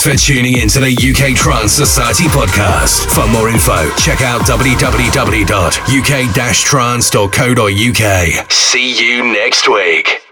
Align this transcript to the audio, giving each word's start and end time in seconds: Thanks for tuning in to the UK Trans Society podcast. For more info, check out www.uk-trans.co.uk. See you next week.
Thanks 0.00 0.12
for 0.22 0.30
tuning 0.32 0.56
in 0.58 0.68
to 0.68 0.78
the 0.80 0.92
UK 0.92 1.34
Trans 1.36 1.72
Society 1.72 2.24
podcast. 2.28 3.12
For 3.12 3.26
more 3.32 3.48
info, 3.48 3.90
check 3.96 4.22
out 4.22 4.42
www.uk-trans.co.uk. 4.42 6.42
See 8.52 9.16
you 9.16 9.24
next 9.24 9.68
week. 9.68 10.27